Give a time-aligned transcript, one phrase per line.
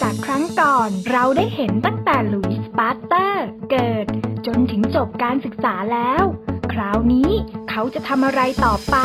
[0.00, 4.06] จากครั้งก่อน เราได้เห็นตั้งแต่หลุยส์ปาสเตอร์ เกิด
[4.46, 6.24] จนถึงจบการศึกษาแล้ว
[6.72, 7.30] คราวนี้
[7.70, 8.96] เขาจะทำอะไรต่อไป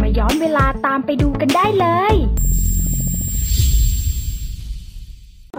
[0.00, 2.14] มาย้อนเวลาตามไปดูกันได้เลย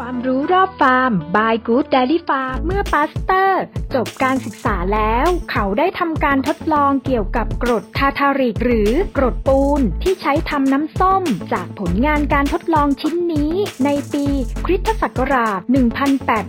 [0.03, 3.61] ความรู้รอบฟาร์ม by Good Dairy Farm เมื่อปาสเตอร์
[3.95, 11.23] จบการศึกษาแล้ว เขาได้ทำการทดลองเกี่ยวกับกรดทาร์ทาริกหรือกรดปูนที่ใช้ทำน้ำส้ม
[11.53, 13.53] จากผลงานการทดลองชิ้นนี้
[13.85, 14.25] ในปี
[14.65, 15.59] คริสตศักราช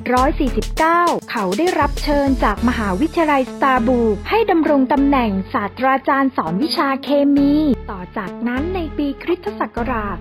[0.00, 7.54] 1849 เขาได้รับเชิญจากมหาวิทยาลัยสตราสบูร์กให้ดำรงตำแหน่งศาสตราจารย์สอนวิชาเคมี
[7.90, 10.16] ต่อจากนั้นในปีคริสตศักราช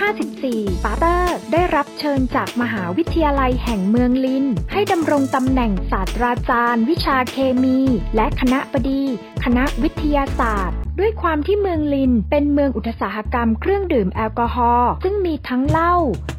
[0.00, 7.78] 1854 ปาสเตอร์ได้รับเชิญจากมหาวิทยาลัยแห่งเมืองลีล ให้ดำรงตำแหน่งศาสตราจารย์ วิชาเคมี
[8.16, 9.04] และคณบดี
[9.44, 15.94] คณะวิทยาศาสตร์ ด้วยความที่เมืองลีล เป็นเมืองอุตสาหกรรมเครื่องดื่มแอลกอฮอล์ซึ่งมีทั้งเหล้า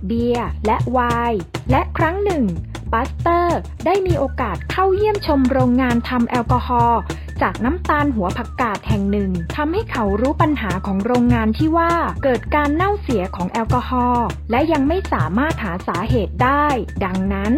[0.07, 0.99] เบียร์และไว
[1.31, 1.39] น์
[1.71, 2.45] และครั้งหนึ่ง
[2.91, 7.01] ปาสเตอร์ ได้มีโอกาสเข้าเยี่ยมชมโรงงานทำแอลกอฮอล์
[7.41, 11.91] จากน้ำตาลหัวผักกาดแห่งหนึ่งทำให้เขารู้ปัญหาของโรงงานที่ว่า
[12.23, 16.65] เกิดการเน่าเสียของแอลกอฮอล์และยังไม่สามารถหาสาเหตุได้
[17.05, 17.53] ดังนั้น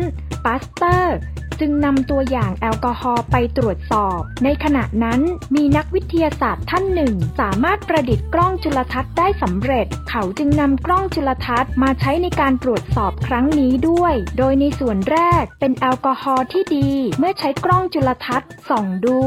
[0.45, 1.15] ปาสเตอร์
[1.59, 5.19] จึงนำตัวอย่างแอลกอฮอล์ไปตรวจสอบ ในขณะนั้น
[5.55, 19.19] มีนักวิทยาศาสตร์ท่านหนึ่ง สามารถประดิษฐ์กล้องจุลทรรศน์ได้สำเร็จ เขาจึงนำกล้องจุลทรรศน์มาใช้ในการตรวจสอบครั้งนี้ด้วย โดยในส่วนแรกเป็นแอลกอฮอล์ที่ดี เมื่อใช้กล้องจุลทรรศน์ส่องดู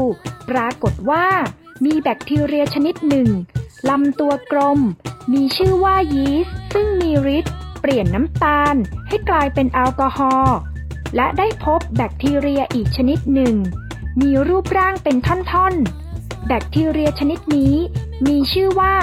[0.49, 1.25] ปรากฏว่า
[1.85, 3.29] มีแบคทีเรียชนิดหนึ่ง
[3.89, 4.79] ลำตัวกลม
[5.33, 8.75] มีชื่อว่ายีสต์ซึ่งมีฤทธิ์เปลี่ยนน้ำตาล
[9.07, 10.57] ให้กลายเป็นแอลกอฮอล์
[11.15, 13.55] และได้พบแบคทีเรียอีกชนิดหนึ่ง
[14.21, 17.75] มีรูปร่างเป็นท่อนๆ แบคทีเรียชนิดนี้
[18.27, 18.95] มีชื่อว่า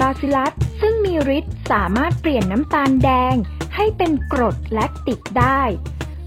[0.00, 3.34] บาซิลัสซึ่งมีฤทธิ์สามารถเปลี่ยนน้ำตาลแดง
[3.76, 5.62] ให้เป็นกรดแลคติกได้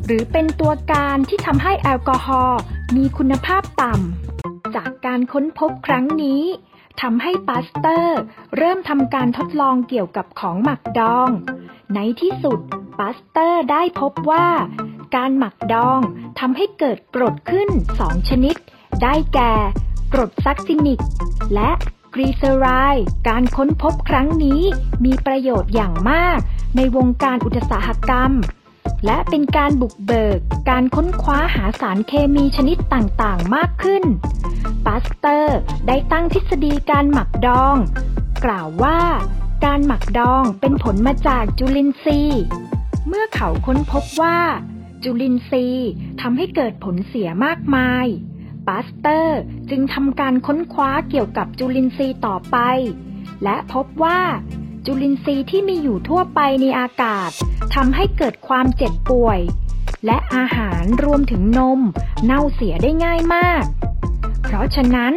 [0.05, 2.59] หรือเป็นตัวการที่ทำให้แอลกอฮอล์
[2.95, 6.43] มีคุณภาพต่ำ จากการค้นพบครั้งนี้
[7.01, 8.17] ทำให้ปาสเตอร์
[8.57, 11.29] เริ่มทำการทดลองเกี่ยวกับของหมักดอง
[11.95, 12.59] ในที่สุด
[12.99, 14.47] ปาสเตอร์ได้พบว่า
[15.15, 16.01] การหมักดอง
[16.39, 18.55] ทำให้เกิดกรดขึ้นสองชนิด
[19.03, 19.53] ได้แก่
[20.13, 21.01] กรดซักซินิก
[21.53, 21.71] และ
[22.13, 24.61] กลีเซอไรด์การค้นพบครั้งนี้
[25.05, 26.39] มีประโยชน์อย่างมาก
[26.75, 28.31] ในวงการอุตสาหกรรม
[29.05, 30.39] และเป็นการบุกเบิก
[30.69, 34.03] การค้นคว้าหาสารเคมีชนิดต่างๆ มากขึ้น
[34.85, 37.75] ปาสเตอร์ได้ตั้งทฤษฎีการหมักดอง
[38.45, 38.99] กล่าวว่า
[39.65, 42.43] การหมักดองเป็นผลมาจากจุลินทรีย์
[43.07, 44.37] เมื่อเขาค้นพบว่า
[45.07, 45.89] จุลินทรีย์
[46.21, 48.05] ทำให้เกิดผลเสียมากมาย
[48.67, 49.39] ปาสเตอร์
[49.69, 52.57] จึงทำการค้นคว้าเกี่ยวกับจุลินทรีย์ต่อไป
[53.43, 54.19] และพบว่า
[54.85, 57.29] จุลินทรีย์ที่มีอยู่ทั่วไปในอากาศ
[57.75, 59.39] ทำให้เกิดความเจ็บป่วย
[60.05, 61.79] และอาหารรวมถึงนม
[62.25, 63.63] เน่าเสียได้ง่ายมาก
[64.43, 65.13] เพราะฉะนั้น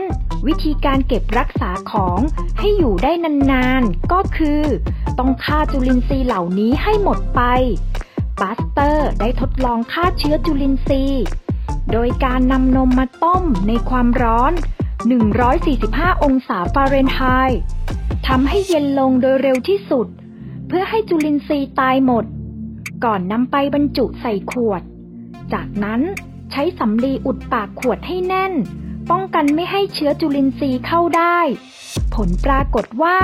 [0.47, 2.20] วิธีการเก็บรักษาของ
[2.59, 4.62] ให้อยู่ได้นานๆ ก็คือ
[5.19, 7.43] ต้องฆ่าจุลินทรีย์เหล่านี้ให้หมดไป
[8.41, 11.25] ปาสเตอร์ได้ทดลองฆ่าเชื้อจุลินทรีย์
[11.93, 14.53] โดยการนำนมมาต้มในความร้อน
[15.38, 17.60] 145 องศาฟาเรนไฮต์
[18.28, 20.06] ทำให้เย็นลงโดยเร็วที่สุด
[20.69, 22.25] เพื่อให้จุลินทรีย์ตายหมด
[23.04, 24.82] ก่อนนำไปบรรจุใส่ขวด
[25.53, 26.00] จากนั้น
[26.50, 28.53] ใช้สำลีอุดปากขวดให้แน่น
[29.10, 31.38] ป้องกันไม่ให้เชื้อจุลินทรีย์เข้าได้
[32.15, 33.19] ผลปรากฏว่า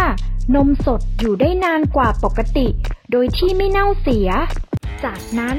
[0.54, 2.66] นมสดอยู่ได้นานกว่าปกติ
[3.10, 4.28] โดยที่ไม่เน่าเสีย
[5.04, 5.59] จากนั้น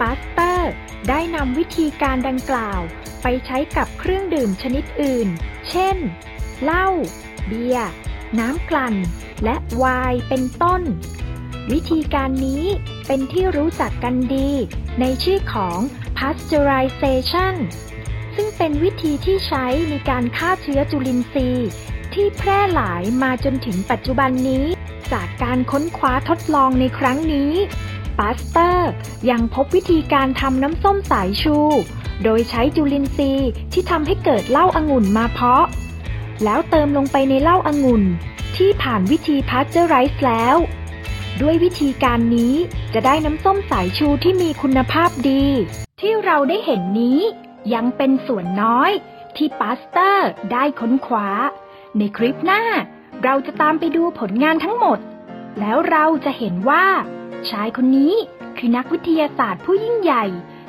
[0.00, 0.70] ปาสเตอร์
[1.08, 2.80] ได้นำวิธีการดังกล่าว
[3.22, 5.28] ไปใช้กับเครื่องดื่มชนิดอื่น
[5.70, 5.96] เช่น
[6.62, 6.88] เหล้า
[7.46, 7.90] เบียร์
[8.38, 8.94] น้ำกลั่น
[9.44, 10.82] และไวน์เป็นต้น
[11.72, 12.64] วิธีการนี้
[13.06, 14.50] เป็นที่รู้จักกันดี
[15.00, 15.78] ในชื่อของ
[16.18, 17.54] pasteurization
[18.34, 21.68] ซึ่งเป็นวิธีที่ใช้ในการฆ่าเชื้อจุลินทรีย์
[22.14, 24.64] ที่แพร่หลายมาจนถึงปัจจุบันนี้
[25.12, 27.52] จากการค้นคว้าทดลองในครั้งนี้
[28.18, 28.90] ปาสเตอร์
[29.30, 31.56] ยังพบวิธีการทำน้ำส้มสายชู
[32.24, 35.64] โดยใช้จุลินทรีย์ที่ทำให้เกิดเหล้าองุ่นมาเพาะ
[36.44, 38.02] แล้วเติมลงไปในเหล้าองุ่น
[38.56, 40.56] ที่ผ่านวิธีพาสเจอร์ไรส์แล้ว
[41.42, 42.54] ด้วยวิธีการนี้
[42.94, 45.44] จะได้น้ำส้มสายชูที่มีคุณภาพดี
[46.00, 47.20] ที่เราได้เห็นนี้
[47.74, 48.90] ยังเป็นส่วนน้อย
[49.36, 51.28] ที่ปาสเตอร์ได้ค้นคว้า
[51.98, 52.62] ในคลิปหน้า
[53.24, 54.98] เราจะตามไปดูผลงานทั้งหมด
[55.60, 56.84] แล้วเราจะเห็นว่า
[57.50, 58.12] ชายคนนี้
[58.58, 60.24] คือนักวิทยาศาสตร์ผู้ยิ่งใหญ่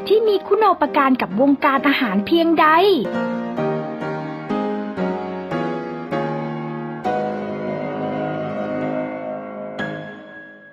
[0.07, 2.67] ที่มีคุณโอปการกับวงการอาหารเพียงใด